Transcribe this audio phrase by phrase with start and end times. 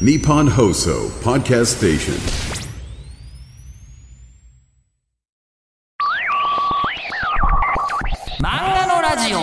[0.00, 2.14] Nippon Hoso Podcast Station.
[8.40, 9.38] 漫画のラジオ。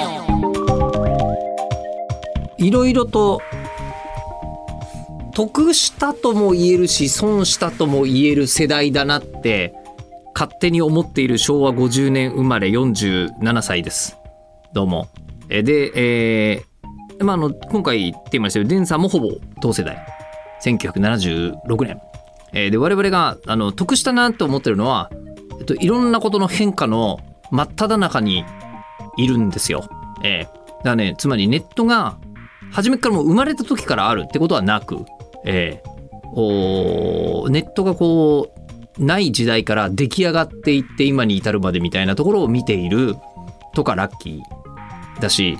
[2.57, 3.41] いろいろと
[5.33, 9.73] 得したとも言えるし損したとも言える世代だなって
[10.33, 14.17] 勝手に思っている昭和50年生まれ47歳です。
[14.73, 15.07] どうも。
[15.47, 19.29] えで、えーまあ、あの今回テーマにしてるデンさんもほぼ
[19.61, 20.20] 同世代
[20.63, 22.01] 1976年、
[22.53, 25.09] えーで我々があの得したなと思ってるのは、
[25.59, 27.19] えっと、いろんなことの変化の
[27.51, 28.45] 真っ只中に
[29.17, 29.89] いるんですよ。
[30.23, 32.17] えーだからねつまりネットが
[32.71, 35.05] 初めからもう生まれた時からあるってことはなく、
[35.45, 35.91] えー
[36.33, 38.53] おネットがこ
[38.97, 43.15] うない時代から出来上がっていって今に至るまでみたいなところを見ている
[43.73, 45.57] とかラッキーだし、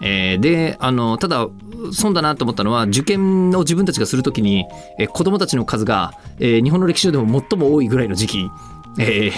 [0.00, 1.48] えーであのただ
[1.92, 4.66] 損だなと思ったのは受験を自分たちがするときに、
[4.98, 8.50] えー子供たちの数が、えー日本の歴史上でも最も多いぐらいの時期、
[8.98, 9.32] えー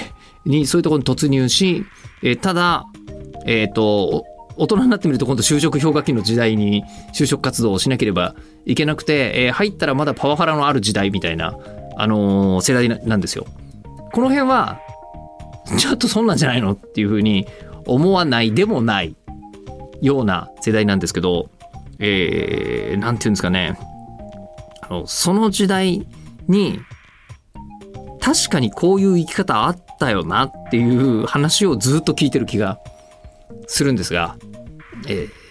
[0.44, 1.84] にそういうところに突入し、
[2.22, 2.86] えーただ、
[3.47, 4.24] えー、と
[4.56, 8.34] 大人になってみると今度就職氷河期の時代に就職活動をしなければ
[8.66, 11.56] いけなくて、えー入ったらまだパワハラのある時代みたいな、
[11.97, 13.47] あのー世代ななんですよ。
[14.12, 14.80] この辺は
[15.78, 17.47] ちょっとそんなんじゃないのっていうふうに
[17.86, 19.14] 思わないでもない
[20.00, 21.50] ような世代なんですけど、
[21.98, 23.78] えー、なんていうんですかね
[24.82, 26.06] あのその時代
[26.46, 26.80] に
[28.20, 32.78] 確かにこういう生き方あったよなっていう話をずっと聞いてる気が
[33.66, 34.36] するんですが、
[35.08, 35.48] えー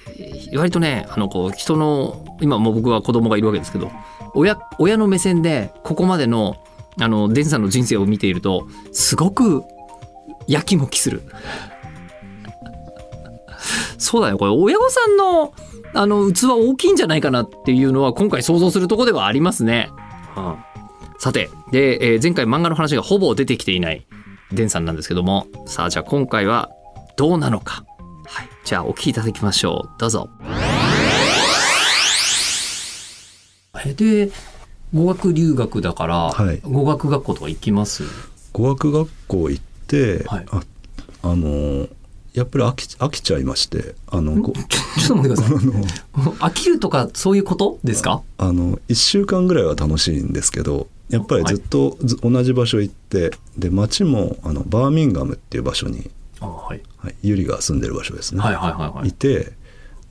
[0.56, 3.92] 割とねあのこう人の今も僕は子供がいるわけですけど
[4.34, 6.64] 親親の目線でここまでの
[7.00, 9.64] あのデンさんの人生を見ているとすごく
[10.48, 11.22] やきもきする。
[13.98, 15.54] そうだよこれ親御さんの
[15.94, 19.90] あの器大きいんじゃないかなっていうのは今回想像するところではありますね。
[20.36, 20.68] はあ
[21.20, 24.06] さてで、えー前回漫画の話がほぼ出てきていない
[24.52, 25.48] デンさんなんですけども。
[25.66, 26.70] さあじゃあ今回は
[27.16, 27.84] どうなのか。
[28.26, 29.90] はい、じゃあお聞きいただきましょう。
[30.00, 30.30] どうぞ。
[33.84, 34.32] えで
[34.94, 36.60] 語学留学だから、はい。
[36.64, 38.04] 語学学校とか行きます？
[38.54, 40.46] 語学学校行って、はい。
[40.52, 40.62] あ
[41.24, 41.88] あの
[42.38, 45.58] やっぱり飽き飽きちゃいましてあのごちょっと待ってください。
[46.40, 48.22] 飽きるとかそういうことですか？
[48.38, 56.82] あの1週間ぐらいは楽しいんですけどやっぱりずっとず同じ場所行ってで街もあのバーミンガムっていう場所に、あはい。
[56.98, 59.10] はい、ユリが住んでる場所ですね、はいはいはいはい。
[59.10, 59.54] いて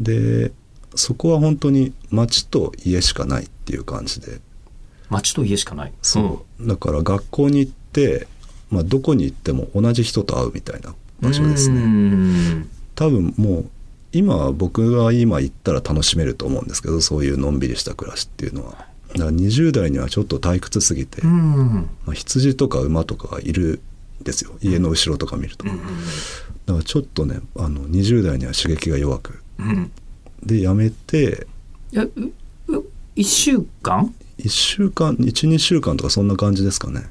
[0.00, 0.52] で
[0.94, 4.40] そこは本当に街と家しかないっていう感じで。
[5.10, 5.92] 町と家しかない？
[6.02, 8.26] そう、だから学校に行って、
[8.70, 12.68] まあ、どこに行っても同じ人と会うみたいな場所ですうねん。
[12.94, 13.70] 多分もう
[14.12, 18.86] 今僕が今行ったら楽しめると思うんですけどそういうのんびりした暮らしっていうのは。
[19.12, 21.88] だから20代にはちょっと退屈すぎて、うん。
[22.04, 23.80] まあ、羊とか馬とかがいる
[24.20, 24.52] んですよ。
[24.60, 25.78] 家の後ろとか見ると、だか
[26.66, 29.42] らちょっとねあの20代には刺激が弱く。
[29.58, 29.90] うん。
[30.42, 31.46] でやめて
[31.92, 32.10] いや、う、
[32.68, 32.84] う、
[33.14, 36.94] 一週間？1週間12週間とかそんな感じですかね。
[36.94, 37.06] はい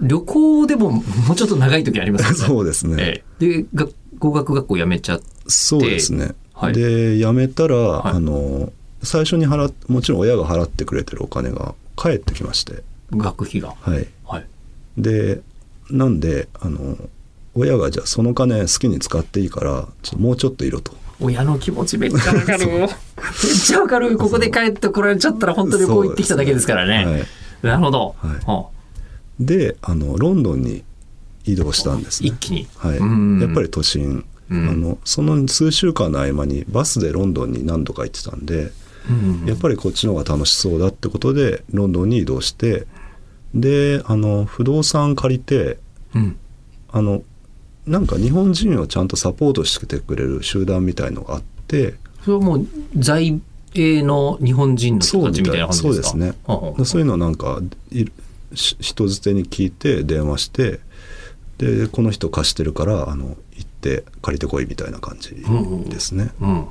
[0.00, 1.02] 旅行でもも
[1.32, 2.36] うちょっと長い時ありますよね。
[2.46, 3.86] そうですね、ええで、が
[4.18, 5.24] 語学学校辞めちゃって。
[5.48, 13.74] そうですね、はいで辞めたら、いあの最初に払っもちろん親が払ってくれてるお金が返ってきまして学費が。
[13.80, 14.46] はいはい。
[14.96, 15.40] で
[15.90, 16.96] なんであの
[17.54, 22.66] 親がじゃあその金好きに使っていいからちょもうちょっといろと親の気持ちめっちゃわかる。
[22.68, 22.88] めっ
[23.64, 24.16] ちゃわかる。
[24.16, 27.04] ここで帰ってこられちゃったら本当に旅行行ってきただけですからね。
[27.04, 27.24] はい
[27.62, 28.16] なるほど。
[28.18, 28.66] はいは
[29.40, 30.84] であのロンドンに
[31.44, 32.28] 移動したんですね。
[32.28, 32.68] 一気に？
[32.76, 33.40] はい、うん。
[33.40, 34.68] やっぱり都心、うん。
[34.68, 38.70] あのその数週間の合間にバスでロンドンに何度か行ってたんで、
[39.10, 39.44] うん。
[39.46, 42.86] やっぱりこっちの方が楽しそうだってことでロンドンに移動して
[43.54, 45.78] であの不動産借りて
[46.14, 46.36] うん。
[46.90, 47.22] あの
[47.86, 52.66] なんか日本人をちゃんとサポートしてくれる集団みたいのがあってそれはもう
[52.96, 53.40] 在
[53.74, 56.08] 英の日本人の人たちみたいな感じですか？
[56.10, 56.84] そうですね。
[56.84, 57.60] そういうのなんか
[58.54, 60.80] 人づてに聞いて電話して
[61.58, 65.34] でこの人貸してるからあの行って借りてこいみたいな感じ
[65.88, 66.30] ですね。
[66.40, 66.66] うん。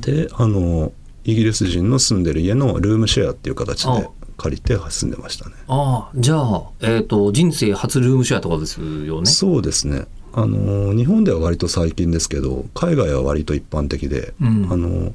[0.00, 0.92] であの
[1.24, 5.54] イギリス人の住んでる家のルームシェアっていう形あで借りて住んでましたね。
[5.66, 9.26] ああ、じゃあ、えっ、と、人生初ルームシェアとかですよね？
[9.26, 15.12] そうですねあの日本では割と最近ですけど海外は割と一般的で、うんあの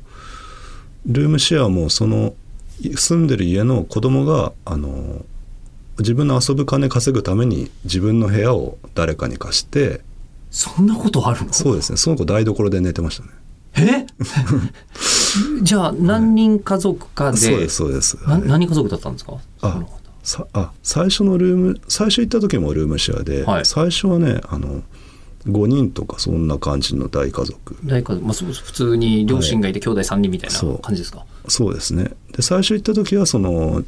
[1.06, 2.34] ルームシェアもその
[2.80, 5.26] 住んでる家の子供があの
[6.00, 10.02] 自分の遊ぶ金稼ぐために自分の部屋を誰かに貸して
[10.50, 11.54] そんなことあるの？
[11.54, 11.98] そうですね。
[11.98, 13.30] その子台所で寝てましたね。
[13.76, 14.06] え？
[15.64, 19.38] じゃあ何人家族かでそうですそうです、何家族だったんですか？
[19.62, 19.82] そあ
[20.24, 23.66] さあ最初のルーム最初行った時もルームシェアで、はい。
[23.66, 24.84] 最初はねあの
[25.48, 27.76] 5人とかそんな感じの大家族。
[27.84, 32.12] 大家族、まあ、普通に両親がいて兄弟3人みたいな感じですか、そうですね。
[32.32, 33.84] で最初行った時はその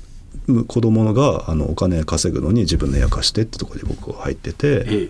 [0.47, 5.09] む子供があのお金稼ぐのに自分の家貸してってところで僕は入っててえ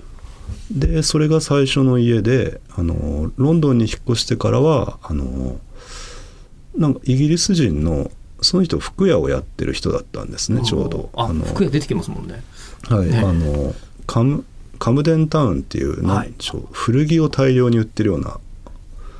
[0.71, 5.59] でそれが最初の家であのロンドンに引っ越してからはあの
[6.77, 8.11] なんかイギリス人の
[8.41, 11.09] その人服屋をやってる人だったんですねちょうど。
[11.15, 12.43] あの服屋出てきますもんね。
[12.83, 13.19] はい、ね。
[13.19, 13.73] あの
[14.05, 14.45] カム
[14.77, 16.33] カムデンタウンっていうはい。
[16.71, 18.39] 古着を大量に売ってるような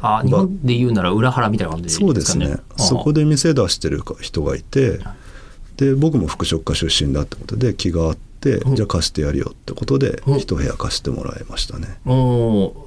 [0.02, 2.08] あ日本で言うなら裏腹みたいな感じですかね。
[2.08, 2.58] そうですね。
[2.78, 5.00] そこでで店出してる人がいて
[5.78, 8.76] で僕も服飾家出身だってことで気があってうん。
[8.76, 10.38] じゃあ貸してやるよってことでうん。
[10.38, 11.88] 一部屋貸してもらいましたね。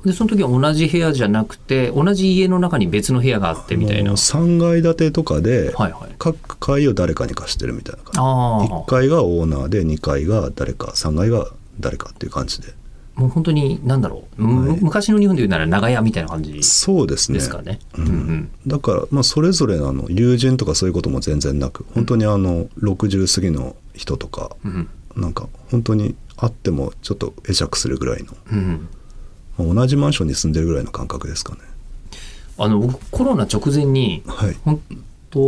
[0.04, 4.10] でその時は同じ部屋じゃなくて同じ家の中に別の部屋があってみたいな。
[4.10, 6.14] もう3階建てとかではいはい。
[6.18, 8.20] 各階を誰かに貸してるみたいな感じ。
[8.20, 11.48] ああ1階がオーナーで2階が誰か3階が
[11.80, 12.68] 誰かっていう感じで
[13.18, 14.78] もう本当に何だろう、むはい。
[14.80, 17.38] 昔の日本で言うなら長屋みたいな感じそうですね。
[17.38, 17.80] ですかね。
[17.96, 18.50] ううんん。
[18.68, 25.22] だから、まあ、それぞれのあの友人とかそういうことも全然なく本当にあの60過ぎの人とか、うんうん。
[25.22, 28.88] なんか本当に会ってもちょっと会釈するぐらいの、うん
[29.58, 31.60] まあ同じマンションに住んでるぐらいの感覚ですかね。
[32.56, 34.56] あの僕コロナ直前にはい。
[34.64, 34.80] 本
[35.30, 35.40] 当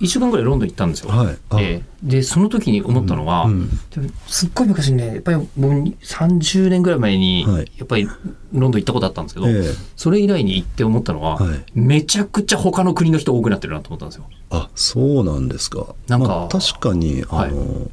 [0.00, 1.10] 1週間ぐらいロンドン行ったんですよ。
[1.10, 1.38] はい。
[1.50, 1.60] あ。
[1.60, 1.82] ええ。
[2.02, 3.68] でその時に思ったのが、うん。
[3.90, 7.72] でもすっごい昔にねやっぱり僕30年ぐらい前にはい。
[7.76, 8.08] やっぱり
[8.52, 9.74] ロンドン行ったことあったんですけど、ええ。
[9.96, 11.64] それ以来に行って思ったのは、はい。
[11.74, 14.26] めちゃくちゃ他の国の人多くなってるなと思ったんですよ。
[14.50, 15.94] あそうなんですか。
[16.08, 17.90] なんかまあ、確かにあの、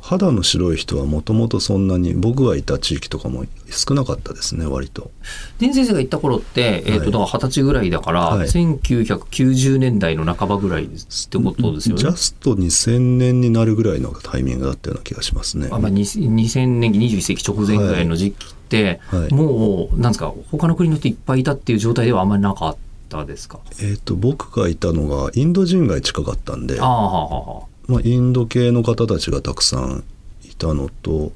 [0.00, 5.10] 肌の白い人はもともとそんなに僕がいた地域とかも少なかったですね割と。
[5.58, 7.00] デン先生が行った頃って、えー、はい。
[7.00, 8.48] とだから二十歳ぐらいだから、はい。
[8.48, 12.00] 1990年代の半ばぐらいってことですよね。
[12.00, 15.68] ジャスト2000年になるぐらいのタイミングだったような気がしますね。
[15.70, 19.20] あまあ、2000 2000年21世紀直前ぐらいの時期って、はい。
[19.22, 19.34] はい。
[19.34, 22.76] もうなんですか他の国の人いっぱいいたっていう状態ではあんまりなかっ
[23.08, 23.60] たですか？
[23.80, 26.80] えっ、と僕がいたのがインド人街近かったんで。
[26.80, 30.04] ああはあはあまあ、インド系の方たちがたくさん
[30.44, 31.32] いたのと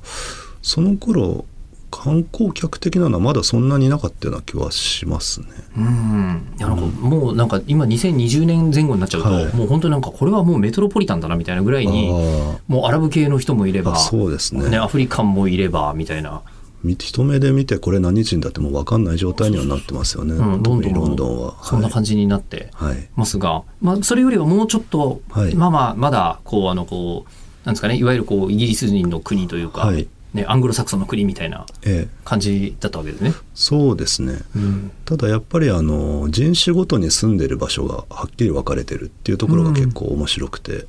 [0.63, 1.45] その頃
[1.91, 5.47] 観光客的なのはまだそんなになかったような気はしますね。
[5.77, 16.43] うんいやなんかもうなんか今2020年前後になっちゃうと、はいもう本当なんかこれはもうメトロポリタンだなみたいなぐらいにあもうアラブ系の人もいればあそうですねアフリカンもいればみたいな
[16.85, 21.57] 一目で見てこれ何人だってもう分かんない状態にはなってますよね、うん、ロ特にンドンもロンドンは。
[21.63, 25.55] そんな感じになってはい、はいますが、まあ、それよりはもうちょっと、はい。
[25.55, 27.97] まあまあまだこうあのこうなんですかね。
[27.97, 30.07] いわゆるこうイギリス人の国というか、はい。
[30.35, 33.33] ね、アングロサクソンの国みたいなええ、感じだったわけですね。
[33.55, 34.41] そうですね。
[34.57, 34.91] うん。
[35.05, 40.87] ただやっぱりあの人種ごとに住んでる場所がはっきり分かれてるっていうところが結構面白くて、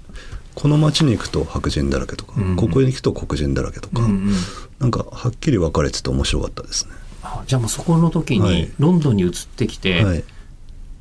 [0.55, 2.55] この町に行くと白人だらけとか、うん。
[2.55, 4.33] ここに行くと黒人だらけとか、うんうん。
[4.79, 6.93] なんかはっきり分かれてて面白かったですね。
[7.21, 8.71] あじゃあもうそこの時にはい。
[8.79, 10.23] ロンドンに移ってきて、はい、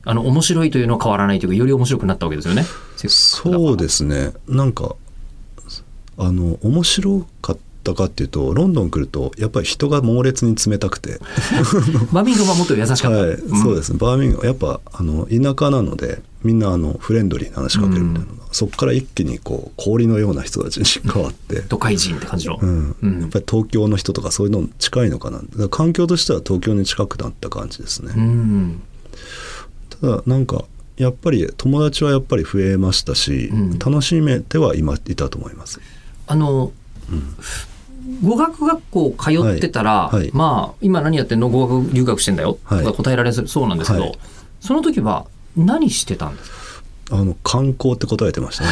[0.04, 2.64] あの面白いというのは変わらないというかより面白くなったわけですよね？
[3.08, 4.32] そうですすね。
[4.48, 4.96] なんか
[6.16, 7.62] あの面白かった
[7.92, 11.18] かっていうとロンドン来るとやっぱり人が猛烈に冷たくて、
[12.12, 13.08] バーミンガムはもっと優しかった。
[13.10, 13.62] はいん。
[13.62, 13.92] そうです。
[13.92, 18.36] ねバーミンガムやっぱあの田舎なのでみんなあのフレンドリーな話しかけるみたいなの。
[18.36, 21.62] が、そこから一気にこう氷のような人たちに変わって。
[21.62, 22.58] 都会人って感じの。
[22.60, 22.96] うん。
[23.02, 23.20] うん。
[23.20, 25.38] やっぱり東京の人とかそういうの近いのかな。
[25.38, 28.82] だから環境としては東京に近くなった感じですね、うん。
[30.00, 30.64] ただなんか
[30.96, 33.78] やっぱり友達はやっぱり増えましたし、うん。
[33.78, 35.80] 楽しめてはいまいたと思います。
[36.26, 36.72] あの、
[38.22, 40.16] 語学学校通ってたら、はい。
[40.16, 40.30] はい。
[40.32, 41.48] まあ今何やってんの？
[41.48, 42.84] 語学留学してんだよ、はい。
[42.84, 44.18] とか答えられそうなんですけど、はい。
[44.60, 46.56] その時は何してたんですか？
[47.10, 48.70] あの観光って答えてましたね。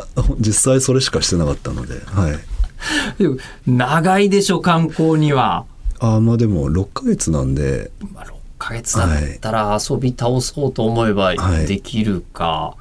[0.40, 2.38] 実際それしかしてなかったので、はい、
[3.22, 5.64] でも長いでしょ観光には。
[5.98, 7.90] あまあでも6ヶ月なんで。
[8.14, 9.08] まあ、6ヶ月だっ
[9.40, 11.66] たら遊び倒そうと思えばはい。
[11.66, 12.74] できるか。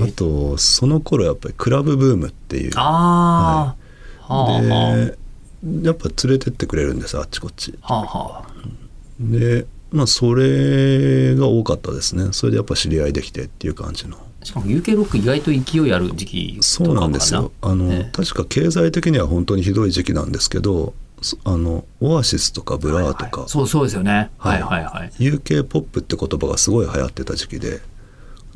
[0.00, 2.72] あとその頃やっぱりクラブブームっていう。
[2.76, 3.74] あ
[4.28, 4.60] あ。
[4.62, 5.17] で
[5.82, 7.74] やっぱ連れてってくれるんですあっちこっち。
[7.80, 8.52] はあはあ。
[9.20, 12.32] でまあそれが多かったですね。
[12.32, 14.16] それでやっぱ知り合いできてっていう感じの。
[14.44, 17.50] しかも UK ロック意外と勢いある時期そうなんですよ。
[17.60, 18.10] あの、ね。
[18.12, 24.30] 確か経済的には本当にひどい時期なんですけどそあのオアシスとかブラーとか、そうそうですよね。
[24.38, 24.84] ははいいはい。
[24.84, 25.10] はい。
[25.18, 27.80] UK ポップって言葉がすごい流行ってた時期で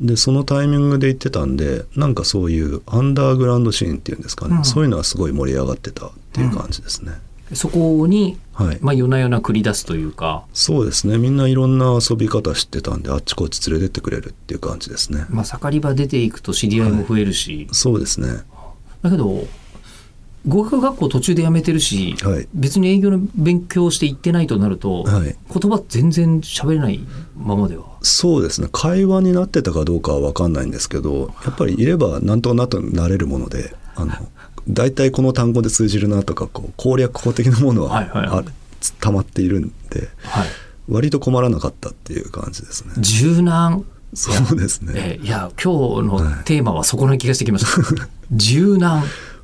[0.03, 4.65] でそのタイミングで行ってたんでなんかそういうアンダーグラウンドシーンっていうんですかね、うん。
[4.65, 7.13] そういうのはすごい盛り上がってたっていう感じですね、
[7.53, 8.77] そこに、はい。
[8.81, 11.17] まあ、夜な夜な繰り出すというか、そうですね。
[11.17, 15.25] みんないろんな遊び方知ってたんであっちこっち連れてってくれるっていう感じですね。
[15.29, 18.43] まあ、盛り場出ていくと知り合いも増えるし、そうですね。
[19.01, 19.47] だけど
[20.47, 26.99] 語学学校途中で辞めてるし、はい別に営業の勉強して行ってないとなると、はい言葉全然喋れない
[27.37, 27.85] ままでは。
[28.01, 34.11] そうですね会話になってたかどうかは分かんないんですけどやっぱりいればなんとなくなれるものであの
[34.67, 38.51] 大体この単語で通じるなとかこう攻略法的なものは,、はいはいはいあ
[38.99, 40.47] 溜まっているんではい、
[40.89, 42.93] 割と困らなかったっていう感じですね。
[42.97, 44.93] 柔軟そうですね。
[44.95, 48.07] えーいや今日のテーマはそこな気がしてきました。
[48.31, 49.03] 柔軟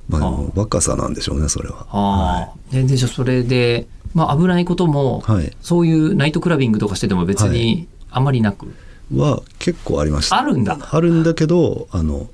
[0.09, 1.85] まあ若さなんでしょうねそれは。
[1.91, 5.55] ああ、ででじゃあそれで、まあ、危ないことも、はい。
[5.61, 8.73] そういうナイトクラビングとかしてても別にあまりなく、
[9.15, 10.39] は結構ありました。
[10.39, 10.77] あるんだ。
[10.91, 12.27] あるんだけどあの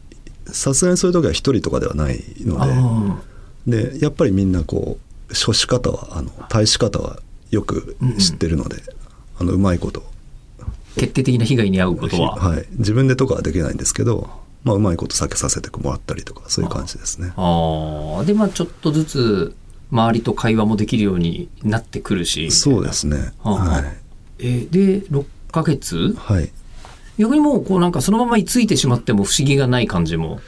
[0.47, 3.21] さすがにそういう時は一人とかではないのあ
[3.67, 4.97] ででやっぱりみんなこ
[5.29, 7.19] う処し方はあの対し方は
[7.51, 8.77] よく知ってるので、
[9.39, 10.03] あのうまいこと。
[10.95, 12.35] 決定的な被害に遭うことは。
[12.35, 14.29] はい、自分でとかはできないんですけど、
[14.65, 17.31] まあ、うまいこと避けさせてもらったりとかそういう感じですね。
[17.37, 19.55] ああでまあちょっとずつ
[19.91, 22.49] 周りと会話もできるようになってくるし。
[22.49, 23.31] そうですね。
[23.43, 23.83] は
[24.39, 24.43] い。
[24.43, 26.15] えーで6ヶ月？
[26.17, 26.51] はい。
[27.19, 30.39] 逆にもうこうなんかそのまま居ついてしまっても不思議がない感じも。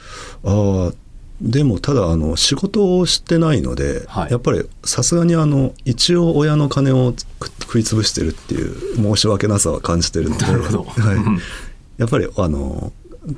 [0.43, 0.93] ああ
[1.39, 4.31] でもただあの仕事をしてないので、はい。
[4.31, 10.45] やっぱりさすがにあの一応親の金を食食い潰してるっていう申し訳なさは感じてるので。
[10.47, 10.83] なるほど。
[10.85, 11.17] はい、
[11.97, 12.91] やっぱりあの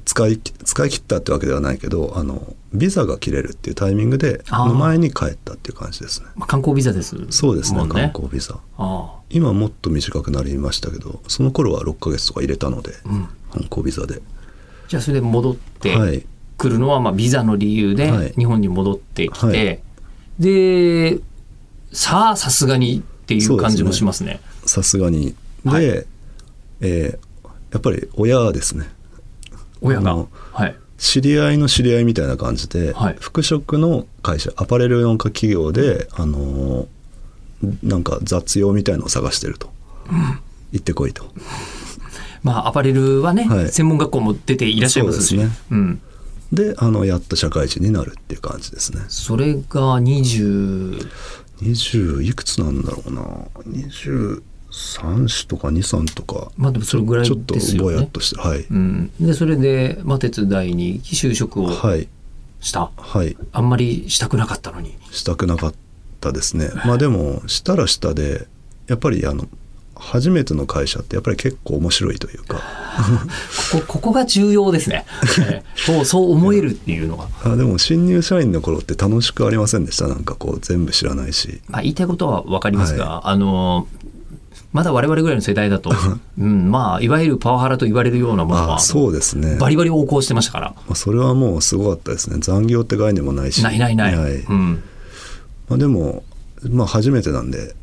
[0.06, 6.28] 使い使い切ったってわけではないけどあのビザが切れるっていうタイミングでの前に帰ったっていう感じですね。
[6.36, 14.22] まあ、観光ビザですそうですね観光ビザあ今もっと短くなりましたけどその頃は6ヶ月とか入れたので、あ、うん、観光ビザで。
[14.88, 16.26] じゃあそれで戻ってはい
[16.58, 19.80] くるのはまあビザの理由はでい日本に戻ってきて、はい
[20.40, 21.20] で
[21.92, 24.40] さあさすがにっていう感じもしますね。
[24.66, 25.36] さすがに。
[25.66, 27.30] で、はいえー
[27.72, 28.90] やっぱり親ですね。
[29.82, 30.26] 親が。
[30.54, 30.76] はい。
[30.98, 33.16] 知り合いの知り合いみたいな感じで、はい。
[33.20, 36.88] 服飾の会社アパレルの企業で、あのー
[37.84, 39.70] なんか雑用みたいのを探してると、
[40.72, 41.26] 行ってこいと。
[42.42, 43.70] まあアパレルはね、はい。
[43.70, 45.50] 専門学校も出ていらっしゃいますしね。
[45.72, 46.02] うん、
[46.54, 49.02] であのやっと社会人になるっていう感じですね。
[49.10, 51.06] それが20
[51.62, 53.24] 20いくつなんだろうな
[54.72, 62.08] 23歳とか23とかまあでもそれぐらいちょっとぼやっとしてはい、うん、でそれで、まあ、手伝いに就職をはい。
[62.62, 63.38] した、はい。
[63.54, 64.94] あんまりしたくなかったのに。
[65.12, 65.74] したくなかっ
[66.20, 66.70] たですね。
[66.86, 68.48] まあでもしたらしたで
[68.88, 69.48] やっぱりあの
[69.96, 72.62] 初めての会社ってやっぱり結構面白いというか。
[73.72, 75.06] ここここが重要ですね、
[75.40, 80.08] えーそうそう思えるっていうのが、 あでも新入社員の頃って楽しくありませんでした？
[80.08, 81.62] なんかこう全部知らないし。
[81.70, 83.88] まあ、言いたいことは分かりますが、あの
[84.72, 85.92] まだ我々ぐらいの世代だと、
[86.38, 89.58] うん、まあいわゆるパワハラと言われるようなものはあそうですね。
[89.60, 90.68] バリバリ横行してましたから。
[90.70, 92.38] まあ、それはもうすごかったですね。
[92.40, 93.64] 残業って概念もないし。
[93.64, 94.36] ないないない、はい。
[94.36, 94.84] うん、
[95.70, 96.24] まあ、でも
[96.70, 97.76] まあ初めてなんで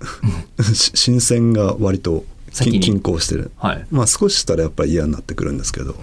[0.74, 3.50] し新鮮が割と均衡してる。
[3.56, 3.86] はい。
[3.90, 5.94] まあ少ししたらやっぱり嫌になってくるんですけど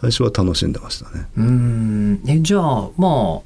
[0.00, 1.26] 最初は楽しんでましたね。
[1.38, 2.20] うん。
[2.26, 3.40] えじゃあまあ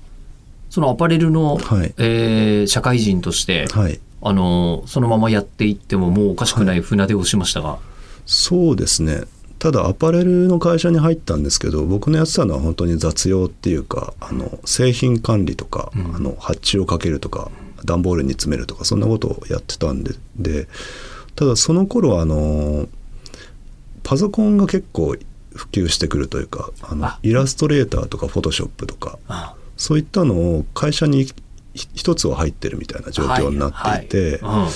[0.69, 1.95] そのアパレルの、はい。
[1.97, 7.79] えー社会人として、はいあのそのままやっていってももうおかしくない船出をしましたが、
[8.25, 9.25] そうですね。
[9.59, 17.50] ただアパレルの会社に入ったんですけど僕のやってたのは本当に雑用っていうかあの製品管理とか、あの発注をかけるとか
[17.85, 20.67] 段ボールに詰めるとかそんなことをやってたんでで
[21.37, 22.88] ただその頃はあの
[24.02, 25.17] パソコンが結構
[25.55, 27.19] 普及してくるというかあのあ。
[27.23, 29.55] イラストレーターとかフォトショップとかあ。
[29.76, 31.35] そういったのを会社にひ
[31.75, 34.73] 一つは入ってるみたいな状況になっていて、はいはい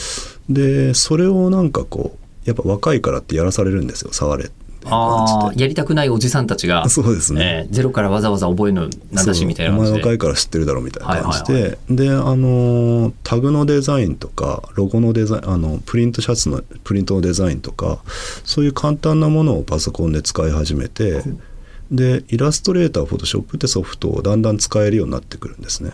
[0.49, 4.51] でそれをなんかこうやっぱ若いからってやらされるんですよ触れ
[4.89, 7.67] ああやりたくないおじさんたちがそうですね。
[7.67, 10.09] えーゼロからわざわざ覚えるのなんだしみたいなお前感じで。
[10.09, 17.99] 若いから知ってるだろみたいな感じで、はいであのータグのデザインとかロゴのデザインあのプリントシャツのプリントのデザインとか
[18.45, 21.25] そういう簡単なものをパソコンで使い始めて
[21.91, 25.91] でイラストレーターフォトショップってソフトをだんだん使えるようになってくるんですね。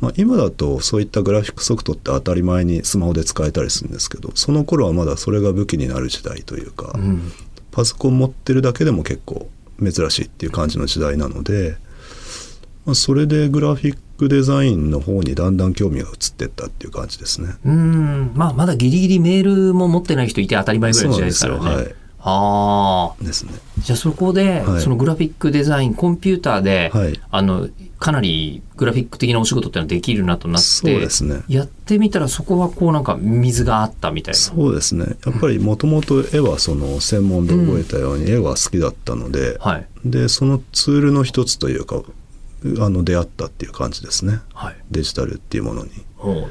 [0.00, 7.32] まあ、今だとそういったグラフィックソフトって当たり前にスマホで使えたりするんですけどその頃はまだそれが武器になる時代というか、うん
[7.76, 9.50] パソコン持ってるだけでも結構
[9.82, 11.76] 珍しいっていう感じの時代なので、
[12.86, 17.50] まあ、それでグラフィックデザインの方にだんだん興味が移ってったっていう感じですね。
[17.66, 21.94] うんまあまだギリギリメールも持ってない人いて当たり前ぐらいの時代ですからね。
[22.28, 23.24] ああ。
[23.24, 23.52] ですね。
[23.78, 27.68] じゃあそこで、はいそのグラフィックデザイン、コンピューターで、はいあの、
[28.00, 31.42] かなりグラフィック的なお仕事っていうのはできるなとなって、そうですね。
[31.48, 34.38] やってみたらそこはこうなんか水があったみたいな。
[34.38, 35.04] そうですね。
[35.24, 39.86] やっぱりもともと絵はその専門で覚えたように絵は好きだったので、はい。
[40.04, 42.02] でそのツールの一つというか
[42.80, 44.40] あの出会ったっていう感じですね。
[44.52, 44.76] はい。
[44.90, 45.90] デジタルっていうものに。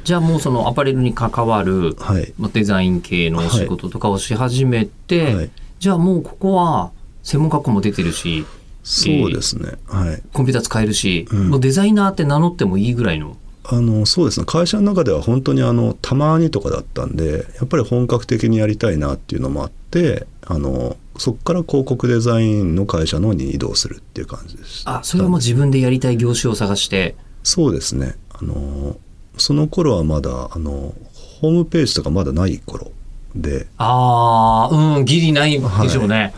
[0.06, 2.34] じゃあもうそのアパレルに関わる、はい。
[2.38, 5.52] まあデザイン系のお仕事とかをし始めて、はい
[5.86, 8.44] じゃあもうここは専門学校も出てるし、
[8.84, 9.74] そうですね。
[9.86, 10.24] はい。
[10.34, 13.38] コンピューター使えるし、んもうデザイナーって名乗ってもいいぐらいの？
[13.66, 28.98] あのそうですね会社の中では本当にあのたまにとかだったんでやっぱり本格的にやりたいなっていうのもあってあのそこから広告デザインの会社の方に移動するっていう感じでしたあ、それはもう自分でやりたい業種を探して、そうですねあの
[29.38, 30.96] その頃はまだあの
[31.40, 32.92] ホームページとかまだない頃
[33.36, 33.68] で。
[33.78, 36.34] ああ、うん、ギリないでしょうね。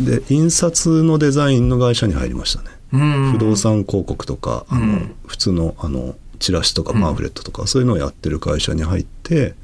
[0.00, 3.00] で印刷のデザインの会社に入りましたね、うん。
[3.00, 3.32] うん。
[3.32, 5.14] 不動産広告とかあの、うん。
[5.26, 9.54] 普通のあのチラシとかパンフレットとか、そういうのをやってる会社に入って、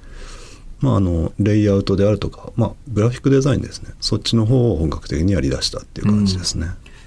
[0.81, 3.91] まあ、あのレイアウトであるとか、まあ、グラフィックデザインですね。
[4.01, 6.67] そっちの方を本格的にやりだしたっていう感じですね。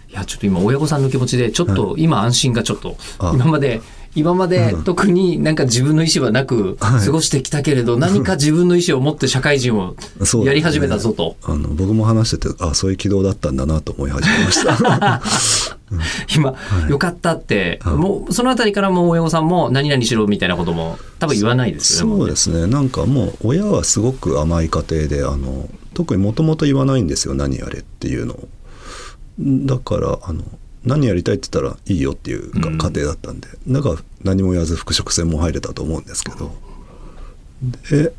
[0.10, 3.32] いや、ちょっと今、親御さんの気持ちで、ちょっと今安心がちょっと、あ。
[3.36, 3.82] 今まで、
[4.16, 4.84] 今までうん。
[4.84, 7.06] 特になんか自分の意思はなくはい。
[7.06, 9.96] 過ごしてきたけれど、 何か自分の意思を持って社会人を
[10.44, 11.36] やり始めたぞと。
[11.44, 15.22] あの僕も話しててあそういう軌道だったんだなと思い始めました。
[16.36, 16.56] 今、
[16.90, 22.18] よかったって、もう、そのあたりからもう親御さんも何々しろみたいなことも多分言わないですよね。
[22.18, 22.68] そうですね。
[22.68, 28.48] なんかもう親はすごく甘い家庭であの特にもともと言わないんですよ何やれっていうのを。
[29.40, 30.44] だからあの
[30.86, 32.78] 何やりたいって言ったらいいよっていうかうん。
[32.78, 36.52] 家庭だったんで、だから何も言わず服飾専門入れたと思うんですけど。
[37.90, 38.14] で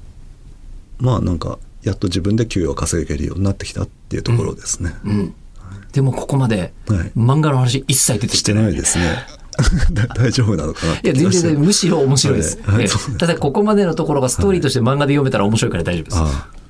[0.99, 5.35] まあなんかやっと自分で給与を稼げるようになってきたっていうところですね、うん。
[5.92, 7.12] でもここまではい。
[7.16, 8.75] 漫画の話一切出てしきてない。
[8.75, 9.26] ですね。
[9.92, 12.58] だ大丈夫なのかなっいや、全然、むしろ面白いです。
[12.58, 12.76] ええはい。
[12.78, 16.16] はいただ、ここまでのところがストーリーとして漫画で読めたら面白いから大丈夫です。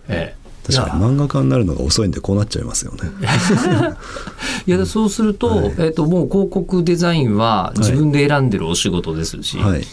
[0.09, 2.99] ええ確かに漫画家になるのが遅いんでこうなっちゃいますよね。
[4.67, 5.75] いや、そうすると、はい。
[5.79, 9.85] えっ、と、もう広告デザインは自分で選んでるお仕事ですし、はい。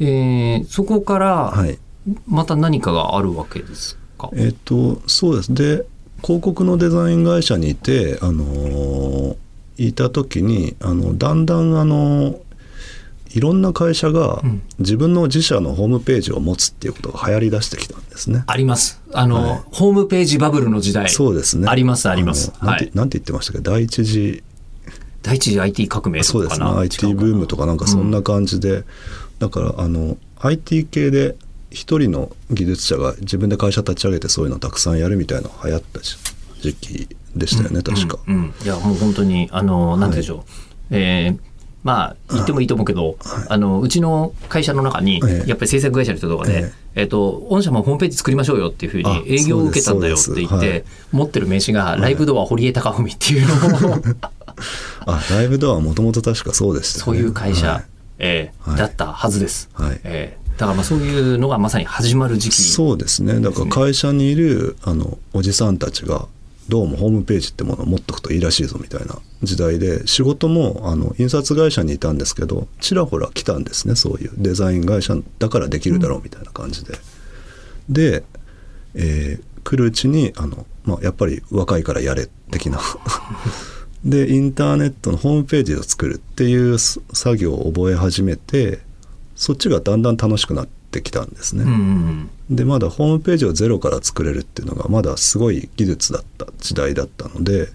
[0.00, 1.78] えーそこからはい。
[2.26, 4.30] また何かがあるわけですか？
[4.34, 5.52] えっ、とそうです。
[5.54, 5.84] で
[6.22, 9.36] 広告のデザイン会社にいてあのー
[9.80, 12.34] いた時にあのだんだんあの
[13.34, 18.44] いろんな会社がん自分の自社のホームページを持つっていうことが流行りだしてきたんですね。
[18.46, 19.00] あります。
[19.12, 21.08] あの、はいホームページバブルの時代。
[21.08, 21.66] そうですね。
[21.68, 23.62] ありますありますなんてはいなんて言ってましたっけ？
[23.62, 24.42] 第一次
[25.22, 26.66] 第一次 IT 革命そうですね。
[26.66, 28.84] IT ブームとかなんかそんな感じで、
[29.38, 31.36] だからあの IT 系で
[31.70, 36.16] 一人の技術者が自分で会社立ち上げてそういうのたくさんやるみたいなの流行った時
[36.62, 38.18] 時期でしたよね、確か。
[38.26, 40.44] うんうんいやもう本当にあのなんでしょ
[40.90, 41.47] う、えー
[41.88, 43.16] まあ言ってもいいと思うけど、
[43.48, 45.48] あのうちの会社の中に、ええ。
[45.48, 47.04] やっぱり制作会社の人とかで、え。
[47.04, 53.94] っと御社もホームページ作りましょうよっていうふうあに営業を受けたんだよって言って、持ってる名刺がライブドア堀江貴文っていうのを。
[55.06, 57.84] あライブドアはもともと確かそうでした、ね、そういう会社、はい。
[58.18, 58.78] えーはい。
[58.78, 59.70] だったはずです。
[59.72, 60.00] はい。
[60.04, 62.62] えーだからまあそういうのがまさに始まる時期。
[62.62, 63.38] そうですね。
[63.38, 66.26] だから会社にいるあのおじさんたちが
[66.68, 76.98] どうもホームページってものを持っとくといいらしいぞみたいな時代で仕事もあの印刷会社にいたんですけどちらほら来たんですねそういうデザイン会社だからできるだろうみたいな感じで。
[77.88, 78.22] で、
[78.94, 82.80] えー来るうちにあの、まあ、やっぱり若いからやれ的な。
[84.02, 88.78] でインターネットのホームページを作るっていう作業を覚え始めて
[89.34, 91.64] そっちがだんだん楽しくなってきたんですね。
[91.64, 97.68] うんうんでまだホームページをゼロから作れるっていうのがまだすごい技術だった時代だったので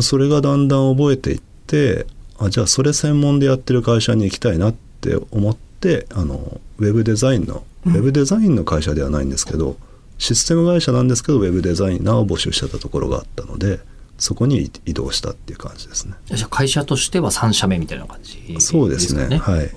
[0.00, 2.06] それがだんだん覚えていって
[2.38, 9.76] あじゃあそれ専門でやってる会社に行きたいなって思ってあのウェブデザインの、ウェブデザインの会社ではないんですけど
[10.16, 13.80] システム会社なんですけどウェブデザイナーを募集してたところがあったので
[14.18, 16.14] そこに移動したっていう感じですね。
[16.26, 18.60] じゃあ会社としては3社目みたいな感じですかね。
[18.60, 19.70] そうですねはい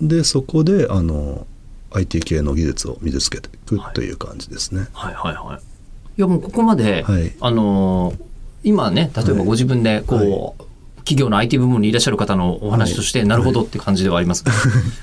[0.00, 1.46] でそこであの
[1.92, 4.86] IT 系の技術を身につけていくという感じですね。
[4.92, 5.60] はいはいはい。
[6.18, 7.32] いやもうここまで、はい。
[7.40, 8.30] あのー
[8.62, 10.62] 今ね、例えばご自分でこう、
[10.98, 14.52] 企業の IT 部門にいらっしゃる方のお話として、なるほどって感じではありますが、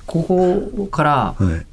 [0.05, 1.65] ここから、はい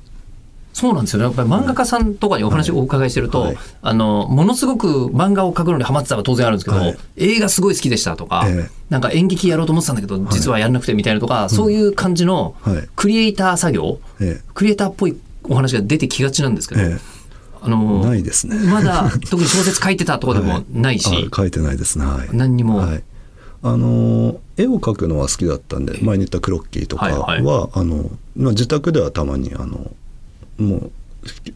[0.75, 1.27] そうなんですよね。
[1.27, 3.57] やっぱり漫画家さんとかにお話をお伺いしてると、はい。
[3.81, 6.99] あの、ものすごく漫画を描くのにハマってたのは当然あるんですけど、はい。
[7.17, 8.71] 映画すごい好きでしたとか、ええ。
[8.91, 12.89] なんか演劇やろうと思ってたんだけど、実はやんなくてみたいなとか、そういう感じのはい。
[12.97, 17.15] クリエイター作業、えクリエイターっぽいお話が出てきがちなんですけど、ええ。
[17.63, 18.57] あのないですね。
[18.69, 22.05] まだ特に小説書いてたとかでも ないし、あ書いてないですね。
[22.05, 22.29] はい。
[22.33, 23.03] 何にも、はい、
[23.63, 29.91] あの絵を描くのは好きだったんで前に言ったクロッキーとかは、はいはあのまあ、自宅ではたまにあの
[30.59, 30.93] もう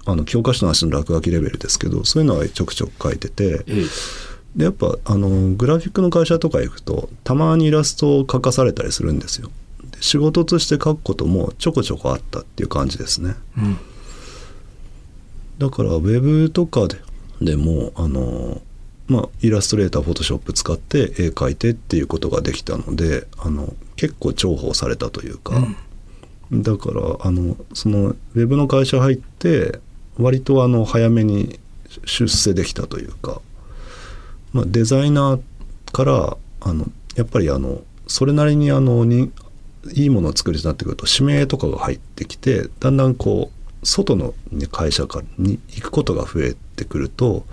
[0.07, 3.85] あの教科書の足の落書きレベルですけどそういうのはちょくちょく描いててええ
[4.57, 9.51] でやっぱあのグラフィックの会社とか行くとたまにイラストを描かされたりするんですよ。
[9.91, 13.35] で仕事として描くこともちょこちょこあったっていう感じですね。
[13.57, 13.79] うん
[15.59, 16.99] だからウェブとかで
[17.41, 18.63] でもあの、
[19.09, 25.55] まあ、イラストレーターフォトショップ使って絵描いてっていうことができたのであの結構重宝されたというか、
[26.53, 29.81] だからあのそのウェブの会社入って
[30.19, 31.59] 割とあの早めに
[32.05, 33.41] 出世できたというか、
[34.53, 35.41] まあ、デザイナー
[35.93, 39.31] からあのやっぱりあのそれなりにあのに
[39.95, 47.45] いいものを作るようになってくると指名とかが入ってきてだんだんこう外のね会社からに行くことが増えてくると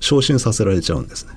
[0.00, 1.32] 昇進させられちゃうんですね。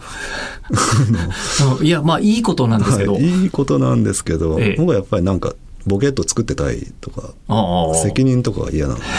[1.78, 5.54] うんいやまあいいことなんですけど、はい、いいことなんですけど、ええ僕はやっぱりなんか
[5.86, 7.34] ボケット作ってたいとか
[7.94, 9.00] 責任とかは嫌なの。
[9.00, 9.04] で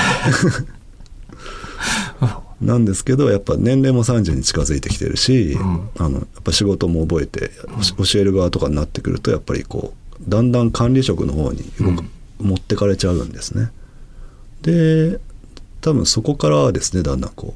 [2.62, 5.90] なんですけどやっぱ年齢も30に近づいてきてるし、ん。
[5.98, 7.52] あのやっぱ仕事も覚えて
[7.98, 12.04] 教教える側とかになってくるとやっぱりこうだんだん管理職の方に動く
[12.40, 13.72] 持ってかれちゃうんですね。
[14.62, 15.20] で
[15.82, 17.56] 多分そこからはですねだんだんこ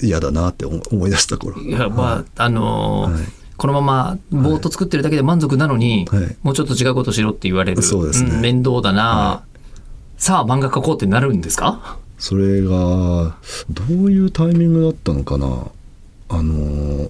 [0.00, 1.60] うい嫌だなって思思い出した頃。
[1.60, 6.36] いやまああのーはいこのままぼーっと作ってるだけで満足なのに、はい。
[6.42, 7.82] もうちょっと違うことしろって言われる。
[7.82, 8.36] そうですね。
[8.36, 9.42] ん面倒だな、は
[10.18, 11.96] さあ漫画描こうってなるんですか？
[12.18, 13.36] それが
[13.70, 15.68] どういうタイミングだったのかな？
[16.28, 17.08] あの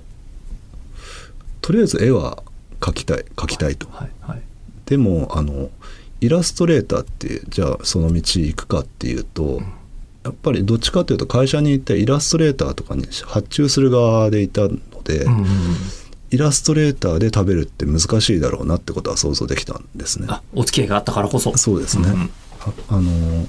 [1.62, 2.42] とりあえず絵は
[2.80, 4.42] 描きたい描きたいと、はいはい。
[4.84, 5.70] でもあの
[6.20, 9.62] イラストレーターってじゃあその道行くかっていうと、
[10.22, 15.46] やっぱりどっちかというと会社に行ってイラストレーターとかに発注する側でいたので、うんうんうん
[16.32, 20.26] イラストレーターで食べるって難しいだろうなってことは想像できたんですね。
[20.30, 22.08] あお付き合いがあったからこそそうですね。
[22.08, 23.46] んんああの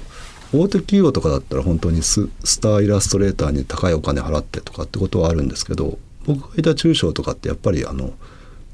[0.52, 8.12] 大手企業とかだったら本当にススターイラストレーターに高いお金払ってとかってことはあるんですけど僕がいた中小とかってやっぱりあの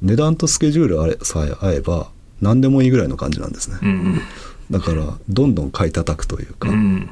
[0.02, 3.78] 値段とスケジュールあれさえ合えば何でもいいぐらいの感じなんですね。
[3.82, 4.20] うん
[4.70, 7.10] だからどんどん買い叩くというか、うん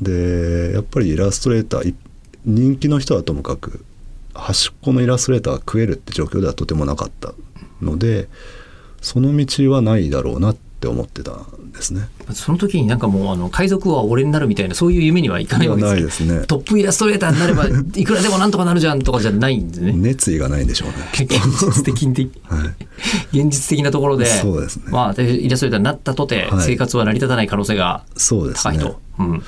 [0.00, 1.94] でやっぱりイラストレーターい
[2.46, 3.84] 人気の人はともかく
[4.38, 7.34] 端っこのイラストレーターが食えるって状況ではとてもなかった
[7.82, 8.28] ので
[9.00, 12.08] その道はないだろうなって思ってたんですね。
[12.32, 19.92] その時になんかもうあの海賊王は俺になるみたいなそういう夢にはいかないわけですないですねトップイラストレーターになれば いくらでもなんとかなるじゃんとかじゃないんですね。
[19.92, 20.94] 熱意がないんでしょうね。
[21.12, 22.64] 現実的に、は
[23.32, 29.00] い、現実的なところでそうですねまあ、でイラストレーターになったとて、はい生活は成り立たない可能性がそうですね高いと。
[29.18, 29.42] うん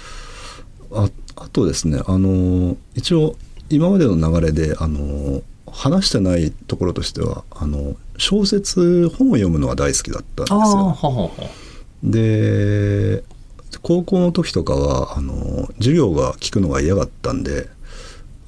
[0.93, 3.37] ああとですねあの一応
[3.71, 10.95] 今までの流れであの話してないところとしてはあの小説本を読むのは大好きだったんですああ、はよ。
[10.95, 11.31] はは。
[12.03, 13.23] で
[13.83, 17.69] 高校の時とかはあの授業が聞くのが嫌だったんで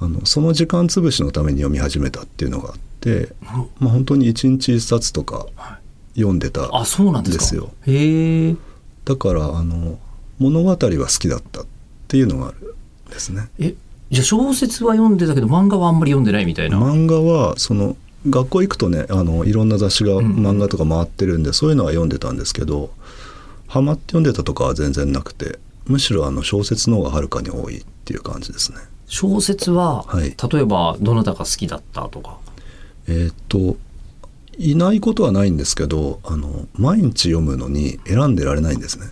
[0.01, 3.29] あのその時間潰しのために読み始めたっていうのがあって、
[3.79, 5.47] まあ、本当に一日一冊とか
[6.15, 7.05] 読んでたんですか。
[7.23, 8.57] ですよへえ。
[9.05, 9.99] だからあの
[10.39, 11.67] 物語は好きだったっ
[12.09, 12.75] ていうのがある
[13.09, 13.49] んですね。
[13.61, 13.75] え、
[14.13, 16.79] じゃあ小説は読んでたけど漫画はあんまり読んでないみたいな。
[16.79, 17.97] 漫画はその
[18.29, 22.91] 学校行くとねあのいろんな雑誌がん漫画とか回ってるんで、そういうのは読んでたんですけど
[23.67, 28.79] ハマって読んでたとかは全然なくてむしろあの小説の方がはるかに多いっていう感じですね。
[29.07, 32.39] 小説は、はい例えばどなたが好きだったとか？
[33.09, 33.77] えーっと
[34.59, 39.07] いないことはないんですけどあの毎日読むのに選んでられないんですね。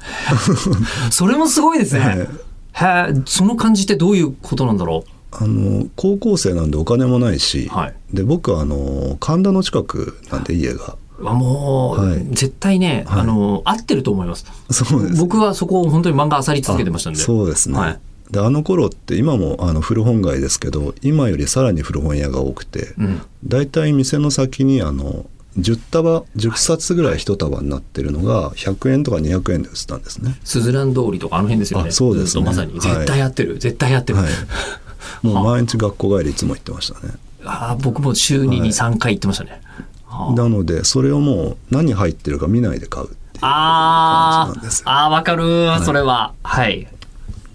[1.10, 2.28] それもすごいですね。
[2.72, 10.96] へえ、その感じってどういうことなんだろあの高校生なんでお金もないし、はいで僕はあの神田の近くなんで家が。
[11.20, 11.28] う。
[11.28, 14.44] あもう、はい絶対ね、はいあの、合ってると思います。
[14.70, 17.20] そうです僕はそこを本当に漫画漁り続けてましたんで。
[17.20, 25.26] あそうですね、はいであの頃って今もあの古本街ですけど今よりさらに古本屋が多くて、うんだいたい店の先にあの
[25.58, 30.36] 10束10冊ぐらい一束になってるのが100円とか200円で売ってたんですね。
[30.44, 31.88] スズラン通りとかあの辺ですよね。
[31.88, 32.72] あそうですねまさに。
[32.72, 33.58] はい絶対合ってる。
[33.58, 34.20] 絶対合ってる。
[34.20, 34.30] はい、
[35.26, 37.14] もう毎日学校帰りいつも行ってましたね。
[37.44, 39.60] ああ、僕も週に2、はい3回行ってましたね。
[40.06, 46.32] はなのでそれをもう何入ってるか見ないで買うっていうあ感じなんですよあ、ああ、わかる、それは。
[46.42, 46.86] はい。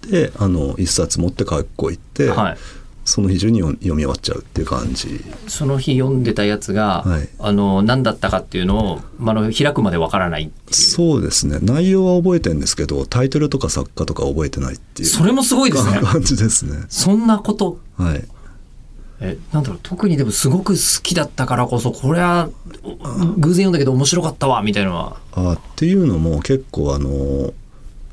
[0.10, 2.58] であの一冊持って学校行って、はい。
[3.06, 5.24] その日中に読読み終わっちゃうっていう感じ。
[5.48, 7.30] その日読んでたやつが、はい。
[7.39, 11.60] あの何だったかっていうのを、まあ、あの開くまでわからないそうですね。
[11.62, 15.08] 内容は覚えてるんですけどタイトルとか作家とか覚えてないっていう。
[15.08, 16.00] それもすごいですね。
[16.02, 16.86] 感じですね。
[16.89, 17.80] そんなこと？
[17.98, 18.28] はい。
[19.22, 22.50] えなんだろう特にでもすごく好きだったからこそこれは
[23.38, 25.18] 偶然読んだけど面白かったわみたいなのは。
[25.34, 27.54] あっていうのも結構あの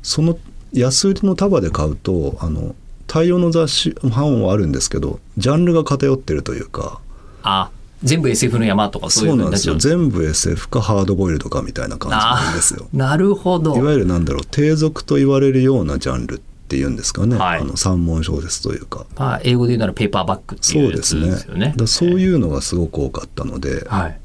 [0.01, 0.37] その
[0.71, 2.73] 安売りの束で買うとあの
[3.13, 6.99] 大量の雑誌版はあるんですけどジャンルが偏ってるというか
[7.43, 7.69] あ
[8.01, 9.75] 全部 SF の山とかそういうそうふうになっちゃう。
[9.75, 12.87] なんですよ全部 SF かハードボイルドかみたいな感じなんですよ。
[12.91, 13.77] あ なるほど。
[13.77, 17.61] いわゆるなんだろう低俗と言われるようなジャンルっていうんですかね、はい。
[17.61, 19.05] あの三文小説というか。
[19.15, 21.29] まあ、英語で言うならペーパーバッグってそいううやつですね。
[21.29, 21.73] ですよね。
[21.77, 24.19] だそういうのがすごく多かったので、はい。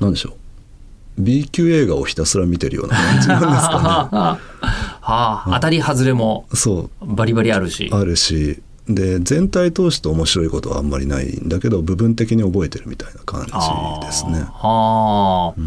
[0.00, 0.32] なんでしょう。
[1.18, 4.38] B 級映画をひたすら見てるような感じなんですか
[5.12, 7.14] はあ、当たり外れもねそう。
[7.14, 7.88] バリバリあるし。
[7.92, 8.60] あるし。
[8.88, 13.52] で全体通して面白いことはあんまりないんだけど部分的に覚えてるみたいな感じ
[14.06, 14.40] ですね。
[14.40, 15.60] はあ、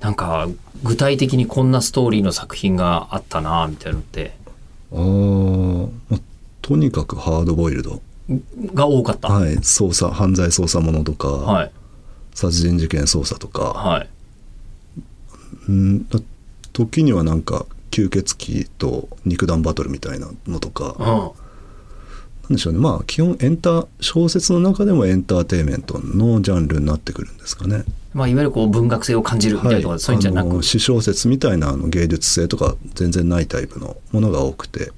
[0.00, 0.48] なんか
[0.84, 4.36] 具体的にこんなストーリーの作品があったなみたいなのって。
[4.90, 6.20] あーまあ
[6.62, 8.00] とにかくハードボイルド、
[8.74, 9.28] が多かった。
[9.28, 11.70] はい、捜査犯罪捜査ものとか、はい。
[12.34, 14.08] 殺人事件捜査とか、はい。
[15.68, 16.20] うんだ
[16.72, 17.66] 時にはなんか
[17.98, 21.20] 吸血鬼と肉弾バトルみたいなのとか、なん
[22.50, 22.54] うん。
[22.56, 27.84] でしょうねまあ基本エンタ小説の中でもエンターテインメントのジャンルになってくるんですかね。
[28.14, 30.62] まあ、いわゆるこう文学性を感じるみたいなところ、そういうんじゃなくあの。
[30.62, 34.92] 詩小説みたいなあの芸術性とか全然ないタイプのものが多くて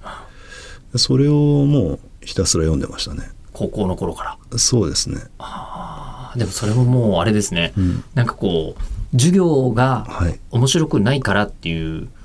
[0.97, 4.59] それをもうひたすら読んでましたね高校の頃から。
[4.59, 7.73] そうですねあでもそれももうあれですね。
[7.77, 8.83] んなんかこう、
[9.13, 12.20] 授業がはい面白くないからっていうそうですね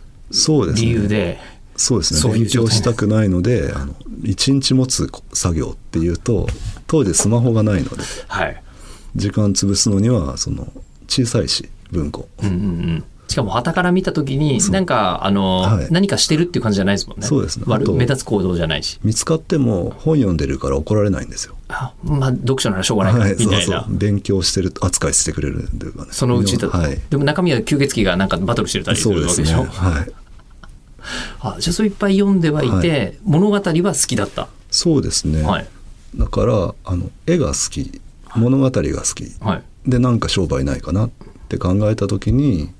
[0.73, 1.39] 理由で、
[1.75, 2.19] そうですね。
[2.19, 6.47] そう勉強したくないのであの一日持つ作業っていうと
[6.87, 8.63] 当時スマホがないのではい。
[9.15, 10.71] 時間潰すのにはその
[11.07, 12.27] 小さいし文庫。
[12.41, 13.03] うんうんうん。
[13.27, 15.87] しかも、旗から見たときに、なんか、あの、はい。
[15.89, 17.25] 何かしてるっていう感じじゃないですもんね。
[17.25, 17.65] そうですね。
[17.67, 18.99] 悪目立つ行動じゃないし。
[19.03, 21.55] 見つかっても本読んでるから怒られないんですよ。
[21.67, 23.83] あまあ、読書ならしょうがないから、はいそうみたいな。
[23.83, 27.01] そう勉強してる扱いしてくれるというかねそのうちだと、はい。
[27.09, 29.83] でも中身は吸血鬼がなんかバトルしてたりすそうですねるわけでしょ。
[29.83, 30.24] はい
[31.39, 34.47] あじゃあそれいっぱい読んではいて、物語は好きだった。
[34.71, 35.67] そうですね、はい。
[36.15, 38.01] だからあの絵が好き
[38.35, 38.81] 物語が好
[39.13, 39.63] きはい。
[39.85, 41.09] でなんか商売ないかなっ
[41.49, 42.71] て考えた時に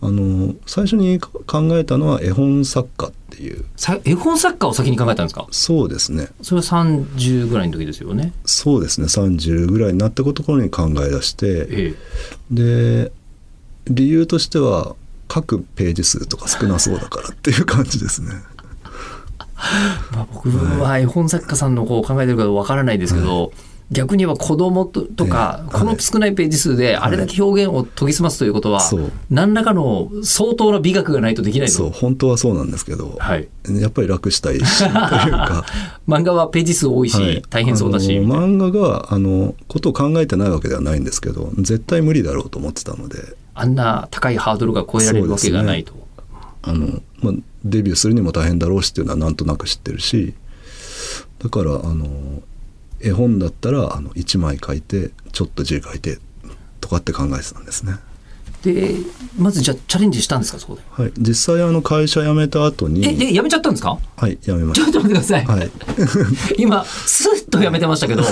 [0.00, 1.38] あの最初に考
[1.78, 5.46] えたのは絵本作家っていうさ絵本作家を先に考えたんですか？
[5.52, 8.32] そうですねそれは30ぐらいの時ですよね。
[8.44, 11.94] そうですね30ぐらいになったところに考え出してえ
[12.50, 13.04] え。
[13.04, 13.12] で
[13.86, 14.96] 理由としては
[15.32, 18.30] 書くページ数とか少なそうだからっていう感じですね。
[20.12, 23.52] まあ、僕は絵本作家さんのこう考えてるかわからないですけど、
[23.92, 28.80] 逆に言えば子供ととか、ええこの少ないページ数であれだけ表現を研ぎ澄ますということは、
[29.30, 31.74] 何らかの相当な美学がないとできないと。
[31.74, 33.48] そう本当はそうなんですけど、はい。
[33.68, 35.64] やっぱり楽したいしというか
[36.08, 38.08] 漫画はページ数多いし、はい大変そうだし。
[38.18, 43.18] 漫画があのことを考えてないわけではないんですけど絶対無理だろうと思ってたので
[43.54, 45.94] あんな高いハードルが超えられるわけがないと。
[46.62, 47.34] あの、まあ、
[47.64, 50.34] デビューするにも大変だろうしっていうのはなんとなく知ってるし
[51.40, 52.06] だからあの
[53.00, 56.18] 絵本だったらあの1枚書いてちょっと字書いて
[56.80, 57.94] とかって考えてたんですね。
[58.62, 58.94] で、
[59.36, 60.82] まずじゃあチャレンジしたんですか、そこで？
[60.90, 63.98] はい、実際あの会社辞めた後にえ、で、やめちゃったんですか？
[64.16, 65.46] はい辞めましちょっと待ってください。
[65.46, 65.52] た。
[65.52, 65.70] はい
[66.58, 68.22] 今、スッとやめてましたけど、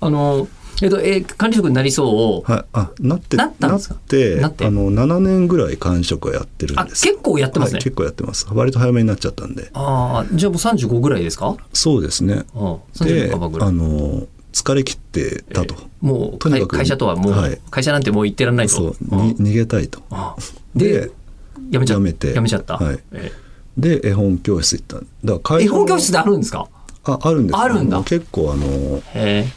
[0.00, 0.46] あの、
[0.82, 3.94] えっと、えー管理職になりそうを、はい、あなってなったんですか？
[3.94, 4.64] ってなって？
[4.66, 7.04] あの7年ぐらい管理職はやってるんあ、です。
[7.04, 7.76] 結構やってますね。
[7.76, 8.46] はい、結構やってます。
[8.52, 9.70] 割と早めになっちゃったんで。
[9.74, 11.56] ああ、じゃあもう35ぐらいですか？
[11.72, 12.44] そうですね。
[12.54, 13.68] うん、で35ぐらい。
[13.68, 13.72] あ。
[13.72, 17.60] の疲れ切ってたと、もうとにかく会会社とはもう、はい。
[17.70, 18.72] 会社なんてもう行ってらんないと。
[18.72, 20.02] そう、逃げたいと。
[20.10, 20.34] あ
[20.74, 21.10] で、
[21.70, 22.32] やめちゃやめて。
[22.32, 22.76] やめちゃった？
[22.78, 22.98] はい。
[23.12, 23.30] え
[23.76, 25.00] で絵本教室行った。
[25.24, 26.66] だから絵本教室であるんですか？
[27.04, 27.56] ああるんです。
[27.56, 27.98] よあるんだ。
[27.98, 29.48] の結構あの、へえ。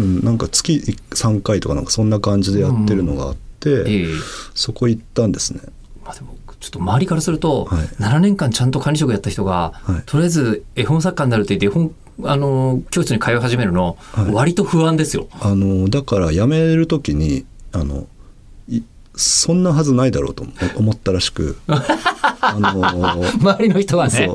[0.00, 4.06] うん、なんか月3回とかなんかそんな感じでやってるのがあって、ええ。
[4.54, 5.60] そこ行ったんですね。
[6.04, 7.86] まあでもちょっと周りからすると、はい。
[7.86, 10.02] 7年間ちゃんと管理職やった人が、はい。
[10.06, 14.32] とりあえず絵本作家になるって言って絵本あの教室に通い始めるの、はい。
[14.32, 15.28] 割と不安ですよ。
[15.40, 18.06] あのだから辞める時にあの
[18.68, 18.82] い
[19.14, 24.30] そんなはずないだろうと思思ったらしく あの周りの人はね。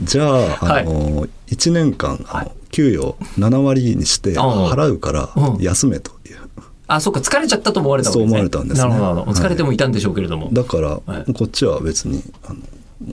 [0.00, 5.62] じゃああの、1年間あの、給与7割にして払うからうん。
[5.62, 6.38] 休めという、
[6.86, 8.30] あ、そっか、疲れちゃったと思われたわけですね。
[8.30, 8.88] そう思われたんですね。
[8.88, 10.48] なるほど疲れてもいたんでしょうけれども。
[10.52, 11.32] だから、はい。
[11.32, 12.58] こっちは別にあの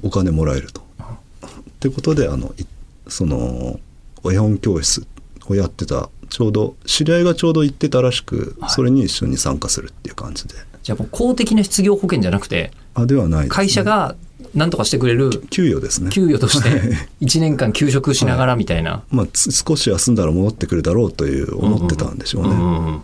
[0.03, 0.81] お金もらえると。
[0.81, 0.83] っ
[1.79, 2.65] てことであのい
[3.07, 3.79] その
[4.31, 5.05] 絵本教室
[5.47, 10.55] をやってたちょうど知り合いがちょうど行ってたらしく、それに一緒に参加するっていう感じで。
[10.83, 13.49] じゃあもう公的な失業保険じゃなくてあではないね。
[13.49, 14.15] 会社が
[14.55, 16.09] 何とかしてくれる給与ですね。
[16.09, 16.69] 給与として
[17.21, 19.03] 1年間休職しながらみたいな。
[19.11, 22.49] まあ、つ少し休んだら戻ってくるだろうという思ってたんでしょうね。
[22.49, 23.03] うんうん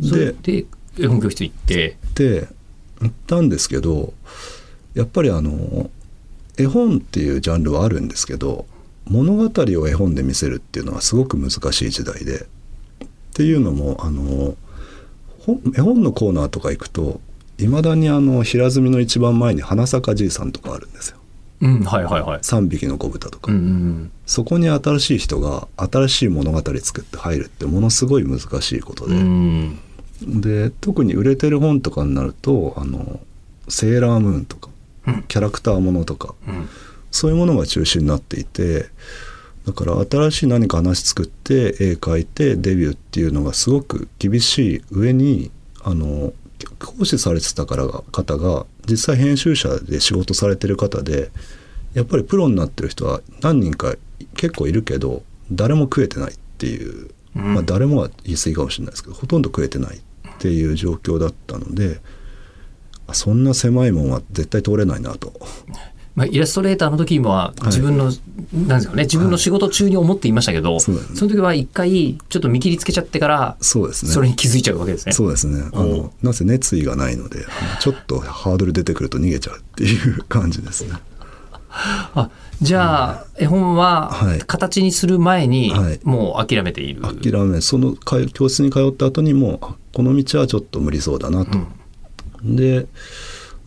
[0.00, 0.10] うん。
[0.10, 0.66] でで
[0.98, 1.96] 絵本教室行って。
[2.14, 2.48] で
[3.00, 4.14] 行ったんですけど
[4.94, 5.90] やっぱりあの
[6.56, 8.66] 絵本っていうジャンルはあるんですけど
[9.06, 12.46] 物語を絵本で見せるっていうのはすごく難しい時代で。
[12.46, 12.46] っ
[13.34, 14.54] ていうのもあの
[15.40, 17.20] 本絵本のコーナーとか行くと
[17.58, 21.18] いまだにあの平積みの一番前に花咲じいさんとかあるんですよ。
[21.60, 22.38] うんはいはいはい。
[22.40, 29.78] 3匹の子豚とか、うんうんそこに新しい人が新しい物語作って入るってものすごい難しいことで、うん。
[30.22, 33.20] うんで特に売れてる本とかになるとあの
[33.68, 34.70] セーラームーンとか、
[35.06, 35.22] うん。
[35.24, 36.68] キャラクターものとかうん。
[37.10, 38.86] そういうものが中心になっていて
[39.66, 45.50] だから新しい何か話作って絵描いてデビューっていうのがすごく厳しい上に
[45.84, 46.32] あの
[46.64, 51.30] 講師されてたからが方が実際編集者で仕事されてる方で
[51.94, 53.94] やっぱりプロになってる人は何人か
[54.36, 60.00] 結構いるけど誰も食えてないっていう、うんまあ誰もは言い過ぎかもしれないですけどほとんど食えてないっ
[60.38, 62.00] ていう状況だったので
[63.08, 65.32] あそんな狭いもんは絶対通れないなと。
[66.14, 69.02] まあ、イラストレーターの時もは自分の、なんですかね。
[69.02, 71.08] 自分の仕事中に思っていましたけど、そうだね。
[71.14, 74.12] その時は一回ちょっと見切りつけちゃってからそうですね。
[74.12, 75.12] それに気づいちゃうわけですね。
[75.12, 75.64] そうですね。
[75.72, 77.40] あのなぜ熱意がないので
[77.80, 80.92] ちょっとハードル出てくると逃げちゃうっていう感じですね。
[82.14, 82.30] あ
[82.62, 84.38] じゃあ、絵本ははい。
[84.38, 86.00] 形にする前にはい。
[86.04, 87.02] もう諦めている？
[87.02, 91.58] 諦めそのか教室に通った後にもあこの道はちょっと無理そうだなと、
[92.44, 92.86] で、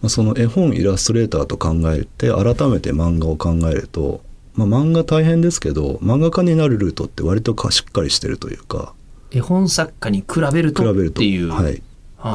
[0.01, 4.21] まあ、その絵本イラストレーターと考えて改めて漫画を考えると、
[4.53, 8.93] まあ、漫画大変ですけど漫画家になるルートって割とかしっかりしてるというか
[9.31, 11.41] 絵本作家に比べると比べるとってい。
[11.41, 11.49] う。
[11.49, 11.81] はい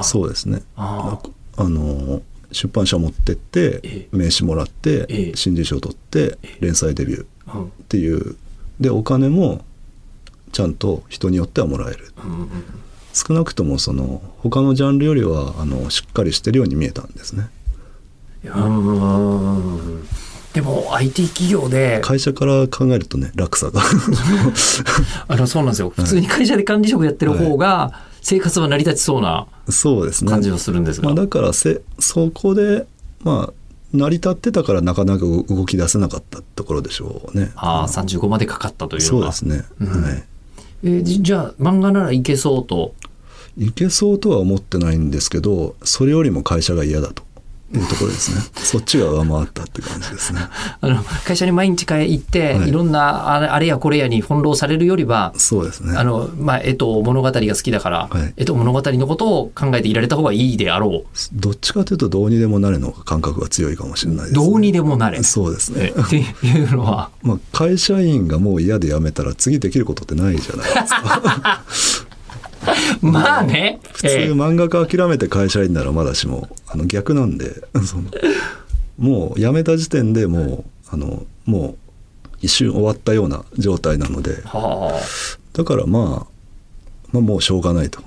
[0.02, 0.62] そうですね。
[0.76, 1.18] あ
[1.56, 1.68] あ。
[1.68, 2.22] の
[2.52, 5.32] 出版社持ってってえ名刺もらってええ。
[5.34, 8.36] 新人賞取って連載デビューっていう。
[8.80, 9.64] でお金も
[10.52, 12.12] ちゃんと人によってはもらえる。
[12.24, 12.48] うんうん
[13.12, 17.48] 少なくともその他のジャンルよりはあのしっかりしてるように見えたんですね。
[18.42, 20.08] いやうん。
[20.52, 23.82] でも IT 企業で会社から考えるとね落差が。
[25.28, 25.92] あのそうなんですよ。
[25.94, 29.46] 普通に会社で管理職やってる方が生活は成り立ちそうな
[30.26, 32.86] 感じはするんですが、まあ、だからせそこで
[33.24, 33.52] まあ
[33.92, 37.52] 成り立ってたからなかなか動き出せなかったところでしょうね。
[37.56, 40.02] ああ35までかかったというそうですね、うん。
[40.02, 40.24] はい
[40.84, 42.94] えーじゃあ漫画ならいけそうと？
[43.58, 47.22] いけそうとは思ってないんですけどそれよりも会社が嫌だと。
[47.78, 48.42] いうところですね。
[48.56, 50.40] そっちが上回ったって感じですね。
[50.80, 52.68] あの会社に毎日帰行って、はい。
[52.68, 55.96] い、ろんなあれあれやこれやに翻弄されるよりは、そうですね。
[55.96, 58.34] あのまあ、絵と物語が好きだから、はい。
[58.36, 65.22] 絵と物語のことを考えていられた方がいいであろどっちかというとどうにでもなれの感覚が強いかもしれないです、ね、どうにでもなれ。
[65.22, 65.92] そうですね。
[65.96, 67.10] えっていうのは。
[67.22, 71.62] まあ、会社員がもう嫌で辞めたら次できることってないじゃないですか。
[73.00, 78.04] まあね、普通えー漫画家諦めて会社員ならまだしもあの逆なんで その
[78.98, 81.74] もう辞めた時点でもうあのもう
[82.40, 85.00] 一瞬終わったような状態なのではあ。
[85.52, 86.26] だからまあ、
[87.12, 88.00] まあもうしょうがないと。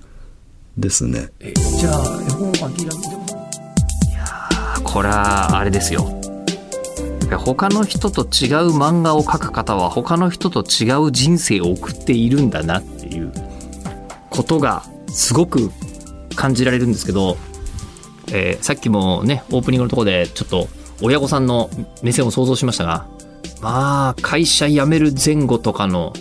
[0.78, 1.30] ですね。
[1.40, 3.50] えじゃあ絵本を諦めても
[4.10, 6.22] いやーこれはあれですよ。
[7.38, 13.32] 他の人と違う漫画を描く方は他の人と違う人生を送っているんだなっていう
[14.30, 15.72] ことがすごく
[16.36, 17.38] 感じられるんですけど、
[18.32, 20.68] えーさっきもねオープニングのところでちょっと
[21.02, 21.70] 親御さんの
[22.02, 23.08] 目線を想像しましたが
[23.62, 26.14] まあ会社辞める前後とかの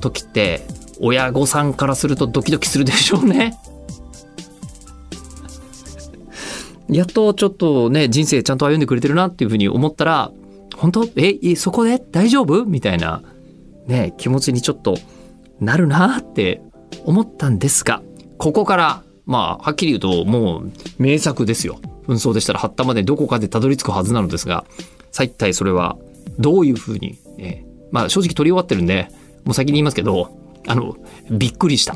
[0.00, 0.66] 時って
[1.00, 3.58] 親御さんからするとドキドキするでしょうね。
[6.88, 10.30] やっとちょっとね人生ちゃんと歩んでくれてるなっていうふうに思ったら
[10.76, 11.04] 本当？
[11.16, 11.98] ええそこで？
[11.98, 12.64] 大丈夫？
[12.64, 13.22] みたいな
[13.86, 14.96] ね気持ちにちょっと
[15.60, 16.60] なるなって
[17.04, 18.02] 思ったんですが
[18.38, 24.66] ここからまあはっきり言うともう名作ですよ紛争でしたら八田までどこかでたどり着くはずなのですが
[25.10, 25.96] さあ一体それは
[26.38, 29.08] どういうふうに、えーまあ正直取り終わってるんで
[29.44, 30.34] もう先に言いますけど
[30.66, 30.96] あの
[31.30, 31.94] びっくりした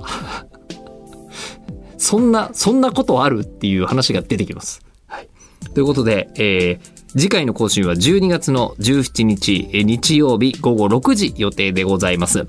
[1.97, 4.83] そんなそんなことあるっていう話が出てきます。
[5.07, 5.29] はい、
[5.73, 12.47] ということで、えー次回の更新は12月の17日、日曜日午後6時予定でございます。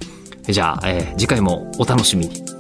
[0.49, 2.57] じゃあ、えー次回もお楽しみに。